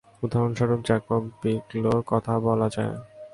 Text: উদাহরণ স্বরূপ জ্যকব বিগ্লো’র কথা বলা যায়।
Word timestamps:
উদাহরণ 0.23 0.51
স্বরূপ 0.57 0.79
জ্যকব 0.87 1.21
বিগ্লো’র 1.41 1.99
কথা 2.07 2.33
বলা 2.39 2.67
যায়। 2.69 2.93